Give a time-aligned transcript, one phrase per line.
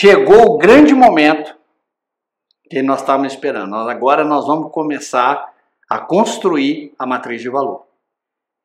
[0.00, 1.54] chegou o grande momento
[2.70, 3.76] que nós estávamos esperando.
[3.76, 5.52] Agora nós vamos começar
[5.90, 7.84] a construir a matriz de valor.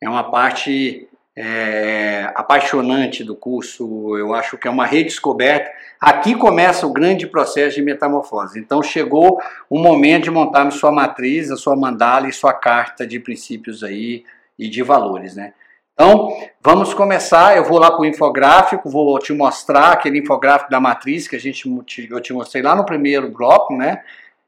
[0.01, 5.69] É uma parte é, apaixonante do curso, eu acho que é uma redescoberta.
[5.99, 8.57] Aqui começa o grande processo de metamorfose.
[8.57, 9.37] Então chegou
[9.69, 14.23] o momento de montarmos sua matriz, a sua mandala e sua carta de princípios aí
[14.57, 15.53] e de valores, né?
[15.95, 17.55] Então, vamos começar.
[17.55, 21.39] Eu vou lá para o infográfico, vou te mostrar aquele infográfico da matriz que a
[21.39, 21.67] gente,
[22.11, 24.03] eu te mostrei lá no primeiro bloco, né?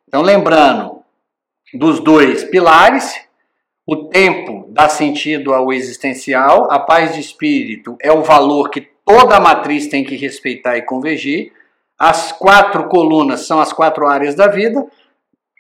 [0.06, 1.02] Então, lembrando
[1.74, 3.16] dos dois pilares,
[3.86, 9.40] o tempo dá sentido ao existencial, a paz de espírito é o valor que toda
[9.40, 11.54] matriz tem que respeitar e convergir,
[11.98, 14.86] as quatro colunas são as quatro áreas da vida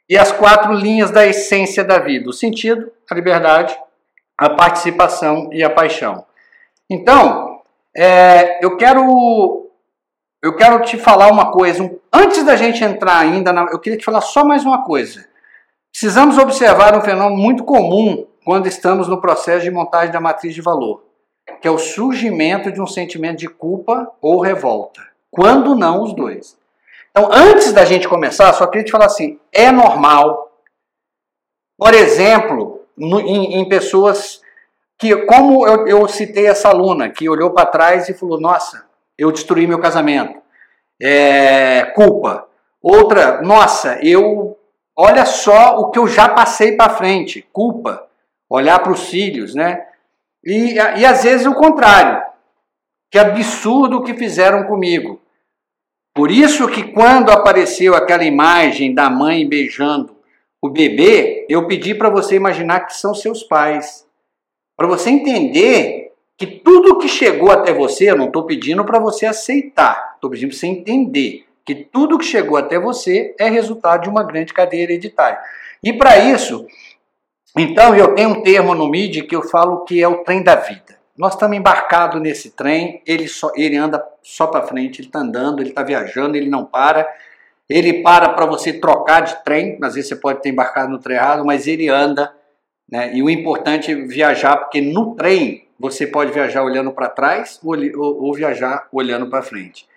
[0.09, 3.77] e as quatro linhas da essência da vida: o sentido, a liberdade,
[4.38, 6.25] a participação e a paixão.
[6.89, 7.61] Então,
[7.95, 9.67] é, eu quero
[10.41, 11.89] eu quero te falar uma coisa.
[12.13, 15.27] Antes da gente entrar ainda, na, eu queria te falar só mais uma coisa.
[15.91, 20.61] Precisamos observar um fenômeno muito comum quando estamos no processo de montagem da matriz de
[20.61, 21.03] valor,
[21.59, 25.01] que é o surgimento de um sentimento de culpa ou revolta.
[25.31, 26.57] Quando não os dois.
[27.09, 30.51] Então, antes da gente começar, só queria te falar assim: é normal,
[31.77, 34.42] por exemplo, em, em, pessoas
[34.98, 38.86] que, como eu, eu, citei essa aluna, que olhou para trás e falou: Nossa,
[39.17, 40.42] eu destruí meu casamento.
[41.02, 42.48] É, culpa.
[42.81, 44.58] Outra, nossa, eu.
[45.00, 47.48] Olha só o que eu já passei para frente.
[47.53, 48.08] Culpa.
[48.50, 49.86] Olhar para os filhos, né?
[50.44, 52.23] E, e às vezes o contrário.
[53.12, 55.22] Que absurdo o que fizeram comigo.
[56.16, 60.16] Por isso que quando apareceu aquela imagem da mãe beijando
[60.61, 64.05] o bebê, eu pedi para você imaginar que são seus pais.
[64.75, 69.25] Para você entender que tudo que chegou até você, eu não estou pedindo para você
[69.25, 74.09] aceitar, estou pedindo para você entender que tudo que chegou até você é resultado de
[74.09, 75.38] uma grande cadeia hereditária.
[75.84, 76.66] E para isso,
[77.57, 80.56] então eu tenho um termo no MIDI que eu falo que é o trem da
[80.56, 80.97] vida.
[81.18, 85.59] Nós estamos embarcados nesse trem, ele, só, ele anda só para frente, ele está andando,
[85.59, 87.07] ele está viajando, ele não para.
[87.69, 91.17] Ele para para você trocar de trem, às vezes você pode ter embarcado no trem
[91.17, 92.33] errado, mas ele anda.
[92.89, 93.16] Né?
[93.16, 97.75] E o importante é viajar, porque no trem você pode viajar olhando para trás ou,
[97.75, 99.88] ou, ou viajar olhando para frente.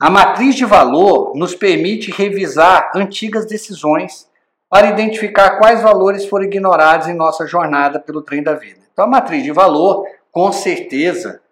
[0.00, 4.28] A matriz de valor nos permite revisar antigas decisões
[4.70, 8.80] para identificar quais valores foram ignorados em nossa jornada pelo trem da vida.
[8.92, 11.42] Então, a matriz de valor, com certeza,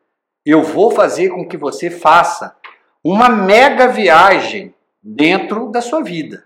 [0.47, 2.57] eu vou fazer com que você faça
[3.05, 4.75] uma mega viagem
[5.15, 6.45] dentro da sua vida,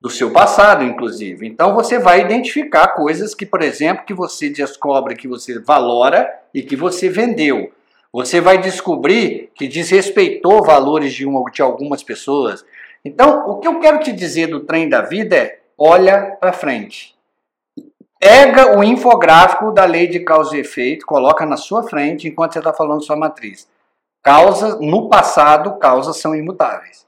[0.00, 1.46] do seu passado, inclusive.
[1.46, 6.62] Então você vai identificar coisas que, por exemplo, que você descobre que você valora e
[6.62, 7.72] que você vendeu.
[8.12, 12.64] Você vai descobrir que desrespeitou valores de, uma, de algumas pessoas.
[13.04, 17.16] Então, o que eu quero te dizer do trem da vida é: olha para frente.
[18.20, 22.60] Pega o infográfico da lei de causa e efeito, coloca na sua frente enquanto você
[22.60, 23.68] está falando sua matriz.
[24.22, 27.04] Causas, no passado, causas são imutáveis.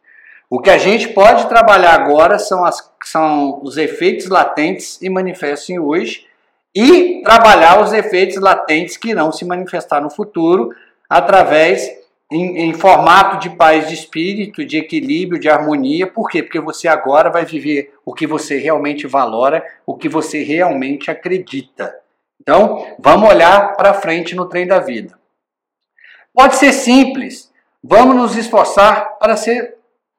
[0.49, 5.77] O que a gente pode trabalhar agora são, as, são os efeitos latentes e manifestos
[5.77, 6.27] hoje
[6.75, 10.71] e trabalhar os efeitos latentes que irão se manifestar no futuro
[11.09, 11.91] através
[12.31, 16.07] em, em, formato de paz de espírito, de equilíbrio, de harmonia.
[16.07, 16.43] Por quê?
[16.43, 21.97] Porque você agora vai viver o que você realmente valora, o que você realmente acredita.
[22.41, 25.19] Então, vamos olhar para frente no trem da vida.
[26.35, 27.51] Pode ser simples.
[27.83, 29.77] Vamos nos esforçar para ser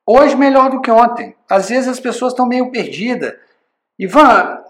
[0.09, 1.35] Hoje melhor do que ontem.
[1.50, 3.34] Às vezes as pessoas estão meio perdidas.
[4.00, 4.63] Ivan,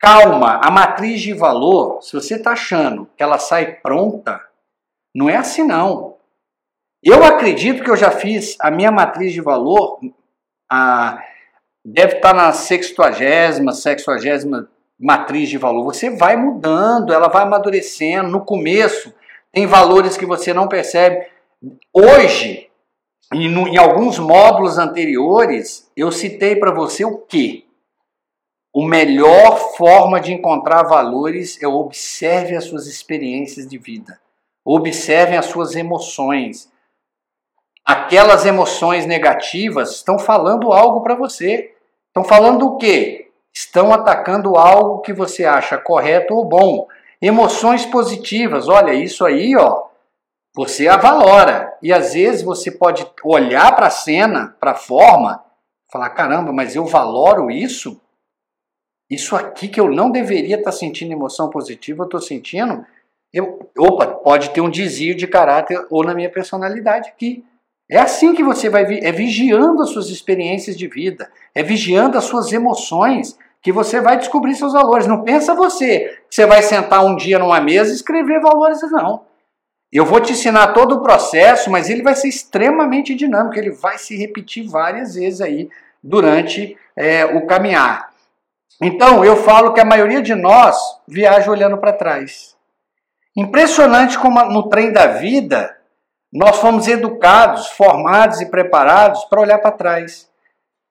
[0.00, 4.40] calma, a matriz de valor, se você está achando que ela sai pronta,
[5.14, 6.16] não é assim não.
[7.02, 10.00] Eu acredito que eu já fiz a minha matriz de valor,
[10.68, 11.22] a,
[11.84, 14.68] deve estar tá na sextuagésima, sextuagésima
[14.98, 15.84] matriz de valor.
[15.84, 18.30] Você vai mudando, ela vai amadurecendo.
[18.30, 19.14] No começo,
[19.52, 21.26] tem valores que você não percebe.
[21.92, 22.70] Hoje,
[23.34, 27.66] e no, em alguns módulos anteriores, eu citei para você o que?
[28.72, 34.20] O melhor forma de encontrar valores é observe as suas experiências de vida.
[34.64, 36.68] Observem as suas emoções.
[37.84, 41.74] Aquelas emoções negativas estão falando algo para você.
[42.08, 43.30] Estão falando o quê?
[43.52, 46.88] Estão atacando algo que você acha correto ou bom.
[47.20, 49.84] Emoções positivas, olha, isso aí, ó,
[50.54, 51.76] você a valora.
[51.82, 55.44] E às vezes você pode olhar para a cena, para a forma,
[55.90, 58.00] falar: caramba, mas eu valoro isso?
[59.10, 62.86] Isso aqui que eu não deveria estar tá sentindo emoção positiva, eu estou sentindo.
[63.32, 67.44] Eu, opa, pode ter um desvio de caráter ou na minha personalidade aqui.
[67.90, 72.24] É assim que você vai, é vigiando as suas experiências de vida, é vigiando as
[72.24, 75.06] suas emoções, que você vai descobrir seus valores.
[75.06, 79.26] Não pensa você que você vai sentar um dia numa mesa e escrever valores, não.
[79.94, 83.96] Eu vou te ensinar todo o processo, mas ele vai ser extremamente dinâmico, ele vai
[83.96, 85.70] se repetir várias vezes aí
[86.02, 88.10] durante é, o caminhar.
[88.82, 90.76] Então, eu falo que a maioria de nós
[91.06, 92.56] viaja olhando para trás.
[93.36, 95.76] Impressionante como no trem da vida
[96.32, 100.28] nós fomos educados, formados e preparados para olhar para trás.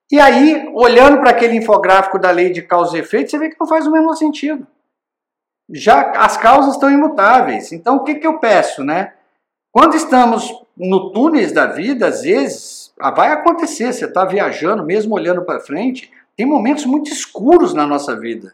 [0.09, 3.59] E aí, olhando para aquele infográfico da lei de causa e efeito, você vê que
[3.59, 4.65] não faz o menor sentido.
[5.69, 7.71] Já as causas estão imutáveis.
[7.71, 9.13] Então, o que, que eu peço, né?
[9.71, 15.15] Quando estamos no túneis da vida, às vezes ah, vai acontecer, você está viajando, mesmo
[15.15, 18.53] olhando para frente, tem momentos muito escuros na nossa vida.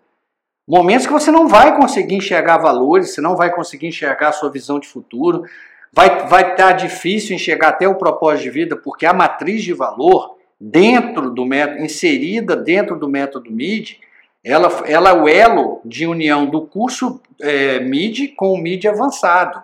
[0.68, 4.52] Momentos que você não vai conseguir enxergar valores, você não vai conseguir enxergar a sua
[4.52, 5.44] visão de futuro,
[5.92, 9.74] vai vai estar tá difícil enxergar até o propósito de vida, porque a matriz de
[9.74, 14.00] valor dentro do método, inserida dentro do método MID,
[14.44, 19.64] ela, ela é o elo de união do curso é, MID com o MID avançado.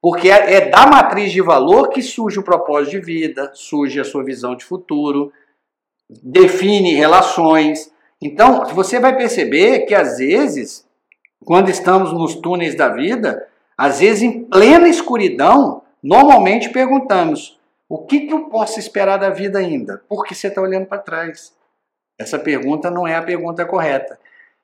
[0.00, 4.04] Porque é, é da matriz de valor que surge o propósito de vida, surge a
[4.04, 5.32] sua visão de futuro,
[6.22, 7.90] define relações.
[8.20, 10.84] Então, você vai perceber que às vezes,
[11.44, 13.46] quando estamos nos túneis da vida,
[13.78, 17.58] às vezes em plena escuridão, normalmente perguntamos:
[17.88, 20.02] o que, que eu posso esperar da vida ainda?
[20.08, 21.52] Porque você está olhando para trás.
[22.18, 24.18] Essa pergunta não é a pergunta correta.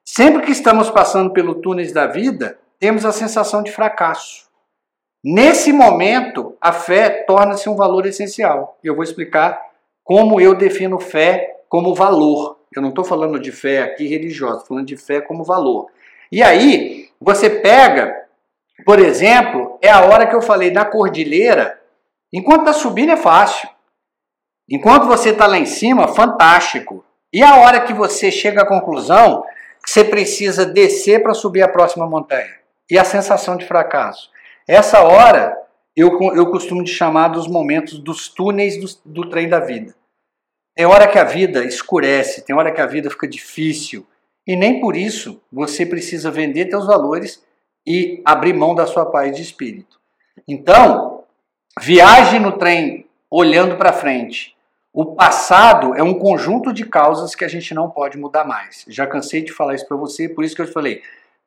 [0.04, 4.48] Sempre que estamos passando pelo túneis da vida, temos a sensação de fracasso.
[5.22, 8.78] Nesse momento, a fé torna-se um valor essencial.
[8.82, 9.60] Eu vou explicar
[10.04, 12.58] como eu defino fé como valor.
[12.74, 15.90] Eu não estou falando de fé aqui religiosa, estou falando de fé como valor.
[16.30, 18.14] E aí, você pega,
[18.84, 21.80] por exemplo, é a hora que eu falei na cordilheira,
[22.32, 23.68] enquanto está subindo é fácil.
[24.70, 27.04] Enquanto você está lá em cima, fantástico.
[27.32, 29.44] E a hora que você chega à conclusão
[29.84, 32.56] que você precisa descer para subir a próxima montanha?
[32.90, 34.30] E a sensação de fracasso?
[34.66, 35.56] Essa hora
[35.94, 39.94] eu, eu costumo de chamar dos momentos dos túneis do, do trem da vida.
[40.76, 44.06] Tem hora que a vida escurece, tem hora que a vida fica difícil.
[44.46, 47.42] E nem por isso você precisa vender seus valores
[47.86, 49.98] e abrir mão da sua paz de espírito.
[50.46, 51.24] Então,
[51.80, 54.56] viaje no trem olhando para frente.
[55.00, 58.84] O passado é um conjunto de causas que a gente não pode mudar mais.
[58.88, 61.02] Já cansei de falar isso para você, por isso que eu te falei.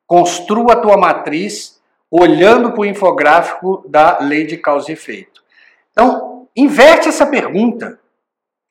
[0.06, 1.78] Construa a tua matriz
[2.10, 5.44] olhando para o infográfico da lei de causa e efeito.
[5.90, 8.00] Então, inverte essa pergunta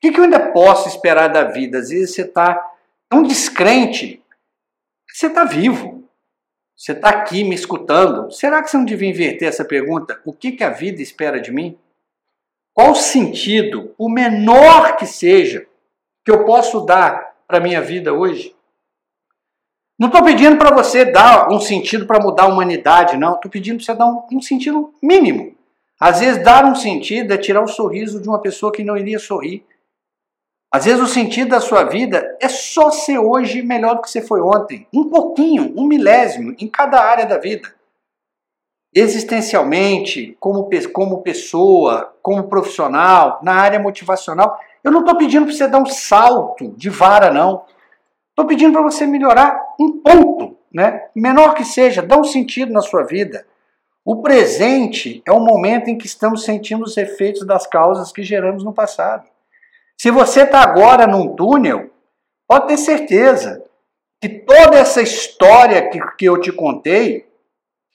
[0.00, 1.78] que, que eu ainda posso esperar da vida?
[1.78, 2.60] Às vezes você está
[3.08, 4.20] tão descrente,
[5.08, 6.02] você está vivo.
[6.76, 8.32] Você está aqui me escutando.
[8.32, 10.20] Será que você não devia inverter essa pergunta?
[10.24, 11.78] O que, que a vida espera de mim?
[12.74, 15.66] Qual o sentido, o menor que seja,
[16.24, 18.54] que eu posso dar para a minha vida hoje?
[19.98, 23.34] Não estou pedindo para você dar um sentido para mudar a humanidade, não.
[23.34, 25.54] Estou pedindo para você dar um, um, sentido mínimo.
[26.00, 29.18] Às vezes, dar um sentido é tirar o sorriso de uma pessoa que não iria
[29.18, 29.64] sorrir.
[30.72, 34.22] Às vezes o sentido da sua vida é só ser hoje melhor do que você
[34.22, 34.88] foi ontem.
[34.92, 37.72] Um pouquinho, um milésimo em cada área da vida.
[38.94, 44.58] Existencialmente, como, como pessoa, como profissional, na área motivacional.
[44.84, 47.64] Eu não estou pedindo para você dar um salto de vara, não.
[48.30, 51.06] Estou pedindo para você melhorar um ponto, né?
[51.14, 53.46] menor que seja, dá um sentido na sua vida.
[54.04, 58.64] O presente é o momento em que estamos sentindo os efeitos das causas que geramos
[58.64, 59.28] no passado.
[59.96, 61.90] Se você está agora num túnel,
[62.48, 63.62] pode ter certeza
[64.20, 67.28] que toda essa história que, que eu te contei,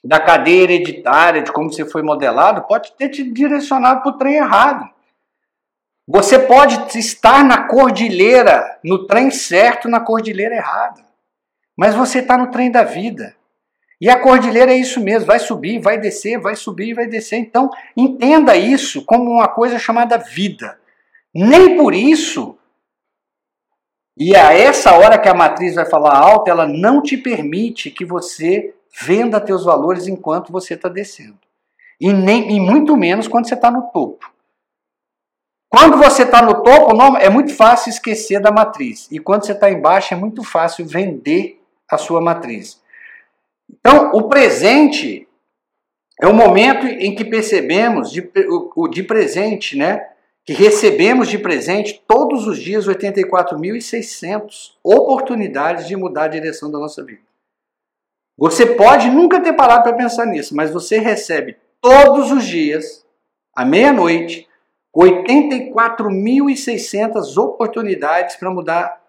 [0.08, 4.36] da cadeia hereditária, de como você foi modelado, pode ter te direcionado para o trem
[4.36, 4.88] errado.
[6.06, 11.04] Você pode estar na cordilheira, no trem certo, na cordilheira errada.
[11.76, 13.36] Mas você está no trem da vida.
[14.00, 17.36] E a cordilheira é isso mesmo, vai subir, vai descer, vai subir, vai descer.
[17.36, 20.80] Então, entenda isso como uma coisa chamada vida.
[21.34, 22.56] Nem por isso.
[24.16, 28.06] E a essa hora que a matriz vai falar alto, ela não te permite que
[28.06, 31.38] você venda teus valores enquanto você está descendo.
[32.00, 34.30] E, nem, e muito menos quando você está no topo.
[35.68, 39.06] Quando você está no topo, é muito fácil esquecer da matriz.
[39.10, 42.80] E quando você está embaixo, é muito fácil vender a sua matriz.
[43.68, 45.28] Então, o presente
[46.20, 48.30] é o momento em que percebemos de,
[48.74, 50.08] o, de presente, né?
[50.48, 57.04] que recebemos de presente todos os dias 84.600 oportunidades de mudar a direção da nossa
[57.04, 57.27] vida.
[58.38, 63.04] Você pode nunca ter parado para pensar nisso, mas você recebe todos os dias,
[63.52, 64.46] à meia-noite,
[64.96, 69.02] 84.600 oportunidades para mudar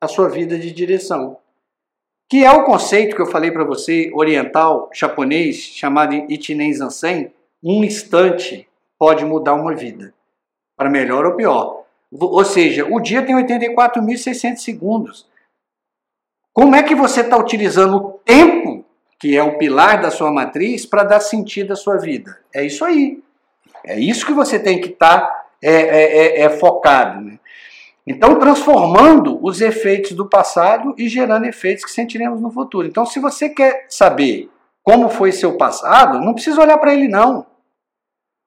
[0.00, 1.36] a sua vida de direção.
[2.30, 7.82] Que é o conceito que eu falei para você, oriental, japonês, chamado Ichinen Zansen, um
[7.82, 10.14] instante pode mudar uma vida,
[10.76, 11.82] para melhor ou pior.
[12.12, 15.33] Ou seja, o dia tem 84.600 segundos.
[16.54, 18.84] Como é que você está utilizando o tempo,
[19.18, 22.38] que é o pilar da sua matriz, para dar sentido à sua vida?
[22.54, 23.20] É isso aí.
[23.84, 27.20] É isso que você tem que estar tá, é, é, é, é, focado.
[27.20, 27.40] Né?
[28.06, 32.86] Então, transformando os efeitos do passado e gerando efeitos que sentiremos no futuro.
[32.86, 34.48] Então, se você quer saber
[34.84, 37.46] como foi seu passado, não precisa olhar para ele, não.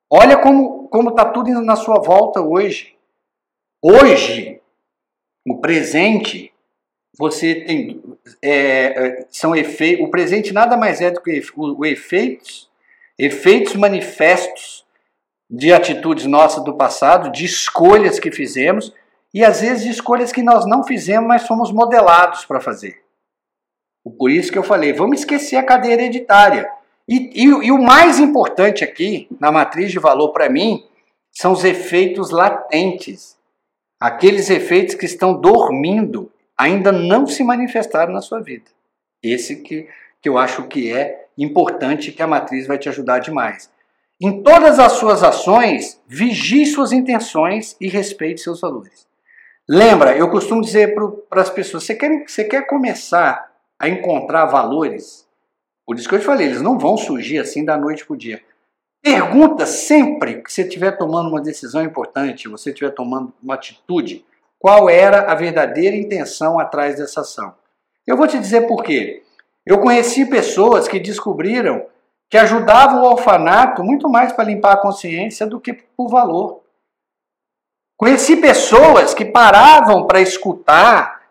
[0.10, 2.96] Olha como está tudo na sua volta hoje.
[3.84, 4.62] Hoje,
[5.46, 6.54] o presente,
[7.17, 8.01] você tem.
[8.41, 10.05] É, é são efeitos.
[10.05, 12.69] O presente nada mais é do que o, o efeitos,
[13.17, 14.86] efeitos manifestos
[15.50, 18.93] de atitudes nossas do passado, de escolhas que fizemos
[19.33, 23.01] e às vezes de escolhas que nós não fizemos, mas fomos modelados para fazer.
[24.17, 26.69] Por isso que eu falei, vamos esquecer a cadeia hereditária.
[27.07, 30.83] E, e, e o mais importante aqui, na matriz de valor para mim,
[31.31, 33.38] são os efeitos latentes.
[34.00, 38.66] Aqueles efeitos que estão dormindo, ainda não se manifestaram na sua vida.
[39.22, 39.88] Esse que,
[40.22, 43.70] que eu acho que é importante que a matriz vai te ajudar demais.
[44.20, 49.08] Em todas as suas ações, vigie suas intenções e respeite seus valores.
[49.70, 50.96] Lembra, eu costumo dizer
[51.30, 55.28] para as pessoas: você quer, você quer começar a encontrar valores?
[55.86, 58.18] Por isso que eu te falei, eles não vão surgir assim da noite para o
[58.18, 58.42] dia.
[59.02, 64.26] Pergunta sempre que você estiver tomando uma decisão importante, você estiver tomando uma atitude,
[64.60, 67.54] qual era a verdadeira intenção atrás dessa ação.
[68.06, 69.24] Eu vou te dizer por quê.
[69.66, 71.86] Eu conheci pessoas que descobriram
[72.30, 76.62] que ajudavam o orfanato muito mais para limpar a consciência do que por valor.
[77.96, 81.22] Conheci pessoas que paravam para escutar,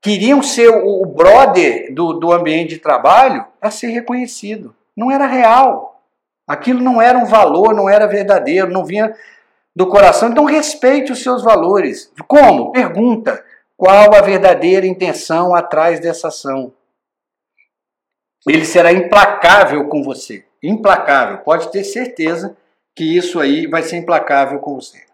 [0.00, 4.74] queriam ser o brother do, do ambiente de trabalho para ser reconhecido.
[4.96, 6.02] Não era real.
[6.46, 9.14] Aquilo não era um valor, não era verdadeiro, não vinha
[9.78, 10.28] do coração.
[10.28, 12.12] Então respeite os seus valores.
[12.26, 12.72] Como?
[12.72, 13.44] Pergunta.
[13.76, 16.74] Qual a verdadeira intenção atrás dessa ação?
[18.44, 20.44] Ele será implacável com você.
[20.60, 21.38] Implacável.
[21.44, 22.56] Pode ter certeza
[22.92, 25.06] que isso aí vai ser implacável com você.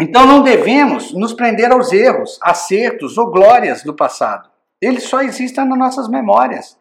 [0.00, 4.50] Então não devemos nos prender aos erros, acertos ou glórias do passado.
[4.82, 6.76] Eles só existem nas nossas memórias.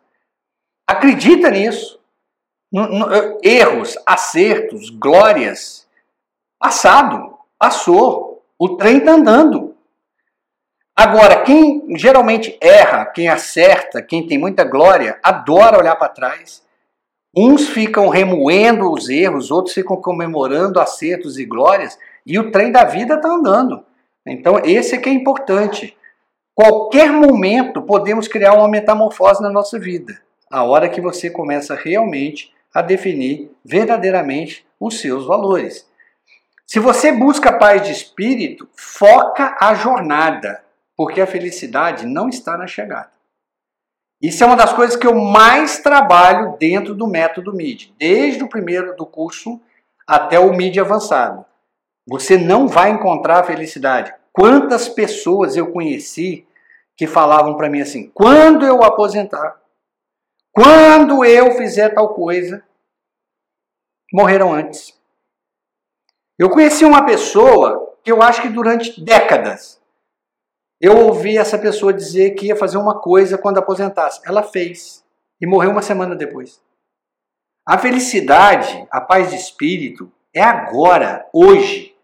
[0.87, 1.99] Acredita nisso.
[3.43, 5.87] Erros, acertos, glórias.
[6.59, 8.43] Passado, passou.
[8.59, 9.75] O trem está andando.
[10.95, 16.63] Agora, quem geralmente erra, quem acerta, quem tem muita glória, adora olhar para trás.
[17.35, 22.83] Uns ficam remoendo os erros, outros ficam comemorando acertos e glórias, e o trem da
[22.83, 23.85] vida está andando.
[24.25, 25.95] Então, esse é que é importante.
[26.55, 30.19] Qualquer momento podemos criar uma metamorfose na nossa vida.
[30.49, 35.89] A hora que você começa realmente a definir verdadeiramente os seus valores.
[36.63, 40.63] Se você busca paz de espírito, foca a jornada
[40.95, 43.09] porque a felicidade não está na chegada.
[44.21, 48.47] Isso é uma das coisas que eu mais trabalho dentro do método MID, desde o
[48.47, 49.59] primeiro do curso
[50.05, 51.43] até o MID avançado.
[52.07, 54.13] Você não vai encontrar a felicidade.
[54.31, 56.45] Quantas pessoas eu conheci
[56.95, 59.59] que falavam para mim assim: quando eu aposentar,
[60.51, 62.63] quando eu fizer tal coisa,
[64.17, 64.99] morreram antes.
[66.39, 69.79] Eu conheci uma pessoa que eu acho que durante décadas
[70.81, 74.19] eu ouvi essa pessoa dizer que ia fazer uma coisa quando aposentasse.
[74.25, 75.05] Ela fez
[75.39, 76.59] e morreu uma semana depois.
[77.63, 81.95] A felicidade, a paz de espírito é agora, hoje.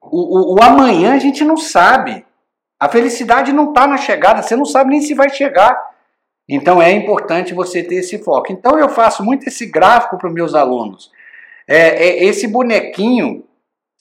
[0.00, 2.24] O, o, o amanhã a gente não sabe.
[2.78, 5.89] A felicidade não está na chegada, você não sabe nem se vai chegar.
[6.50, 8.52] Então é importante você ter esse foco.
[8.52, 11.10] Então eu faço muito esse gráfico para os meus alunos.
[11.66, 13.44] É, é, esse bonequinho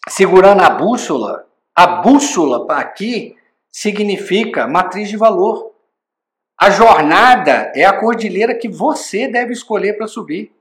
[0.07, 1.45] segurando a bússola
[1.79, 3.37] a bússola aqui
[3.71, 5.71] significa matriz de valor.
[6.59, 10.51] A jornada é a cordilheira que você deve escolher para subir.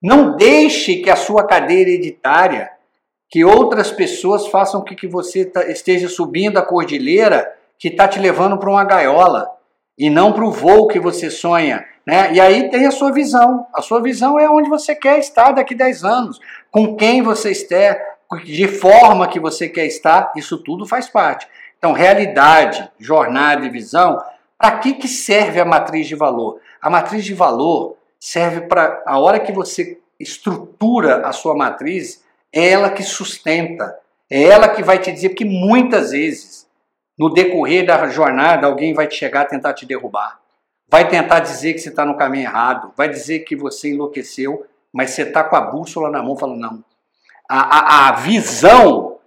[0.00, 2.70] Não deixe que a sua cadeira hereditária,
[3.28, 8.20] que outras pessoas façam com que você tá, esteja subindo a cordilheira que está te
[8.20, 9.50] levando para uma gaiola
[9.98, 11.84] e não para o voo que você sonha.
[12.06, 12.34] Né?
[12.34, 13.66] E aí tem a sua visão.
[13.72, 17.50] A sua visão é onde você quer estar daqui a 10 anos, com quem você
[17.52, 21.46] estiver, de forma que você quer estar, isso tudo faz parte.
[21.78, 24.20] Então, realidade, jornada e visão,
[24.58, 26.60] para que, que serve a matriz de valor?
[26.80, 32.70] A matriz de valor serve para a hora que você estrutura a sua matriz, é
[32.70, 33.98] ela que sustenta,
[34.30, 36.63] é ela que vai te dizer, porque muitas vezes,
[37.18, 40.40] no decorrer da jornada, alguém vai te chegar tentar te derrubar,
[40.88, 45.10] vai tentar dizer que você está no caminho errado, vai dizer que você enlouqueceu, mas
[45.10, 46.84] você está com a bússola na mão falando, não.
[47.48, 49.18] A, a, a visão,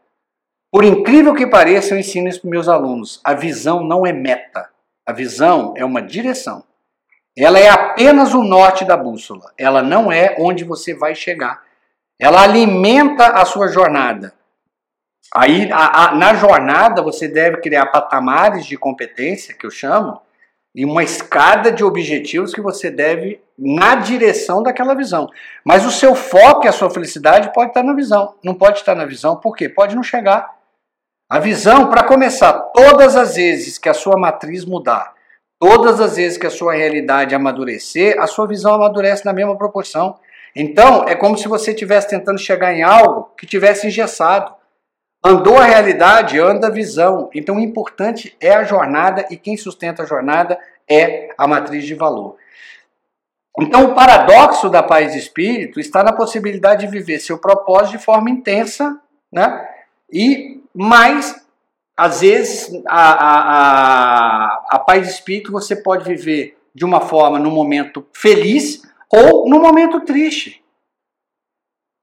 [0.71, 4.69] por incrível que pareça, eu ensino isso para meus alunos, a visão não é meta,
[5.05, 6.63] a visão é uma direção.
[7.37, 11.63] Ela é apenas o norte da bússola, ela não é onde você vai chegar.
[12.19, 14.33] Ela alimenta a sua jornada.
[15.33, 20.21] Aí, a, a, na jornada, você deve criar patamares de competência, que eu chamo,
[20.73, 25.29] e uma escada de objetivos que você deve na direção daquela visão.
[25.65, 28.35] Mas o seu foco e a sua felicidade pode estar na visão.
[28.43, 29.67] Não pode estar na visão, por quê?
[29.67, 30.55] Pode não chegar.
[31.29, 35.17] A visão, para começar, todas as vezes que a sua matriz mudar,
[35.59, 40.17] Todas as vezes que a sua realidade amadurecer, a sua visão amadurece na mesma proporção.
[40.55, 44.53] Então, é como se você estivesse tentando chegar em algo que tivesse engessado.
[45.23, 47.29] Andou a realidade, anda a visão.
[47.33, 50.59] Então, o importante é a jornada e quem sustenta a jornada
[50.89, 52.37] é a matriz de valor.
[53.59, 58.03] Então, o paradoxo da paz de espírito está na possibilidade de viver seu propósito de
[58.03, 59.67] forma intensa, né?
[60.11, 61.47] E mais
[61.97, 63.39] às vezes, a, a,
[64.45, 69.49] a, a paz de espírito você pode viver de uma forma no momento feliz ou
[69.49, 70.63] no momento triste.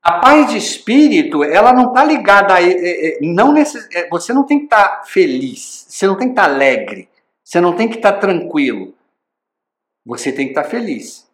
[0.04, 2.58] A paz de espírito, ela não está ligada a.
[3.23, 6.54] Não necess, você não tem que estar tá feliz, você não tem que estar tá
[6.54, 7.08] alegre,
[7.42, 8.92] você não tem que estar tá tranquilo.
[10.04, 11.26] Você tem que estar tá feliz.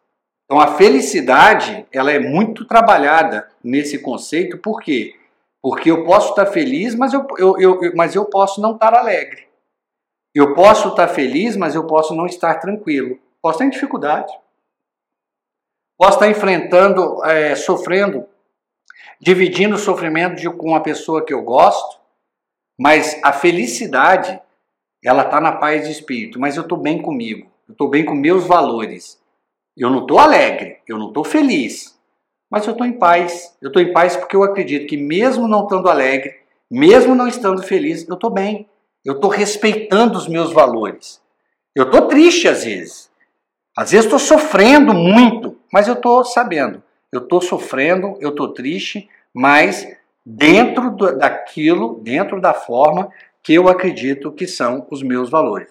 [0.44, 5.16] Então a felicidade, ela é muito trabalhada nesse conceito, por quê?
[5.60, 9.48] Porque eu posso estar feliz, mas eu, eu, eu, mas eu posso não estar alegre.
[10.32, 13.18] Eu posso estar feliz, mas eu posso não estar tranquilo.
[13.42, 14.32] Posso em dificuldade.
[15.98, 18.26] Posso estar enfrentando, é, sofrendo,
[19.20, 22.00] dividindo o sofrimento de, com uma pessoa que eu gosto,
[22.78, 24.40] mas a felicidade,
[25.04, 26.40] ela está na paz de espírito.
[26.40, 29.20] Mas eu estou bem comigo, eu estou bem com meus valores.
[29.76, 31.98] Eu não estou alegre, eu não estou feliz,
[32.50, 33.56] mas eu estou em paz.
[33.60, 36.34] Eu estou em paz porque eu acredito que, mesmo não estando alegre,
[36.70, 38.68] mesmo não estando feliz, eu estou bem.
[39.04, 41.20] Eu estou respeitando os meus valores.
[41.74, 43.10] Eu estou triste às vezes.
[43.76, 46.82] Às vezes estou sofrendo muito, mas eu estou sabendo.
[47.12, 49.86] Eu estou sofrendo, eu estou triste, mas
[50.24, 53.10] dentro daquilo, dentro da forma
[53.42, 55.68] que eu acredito que são os meus valores.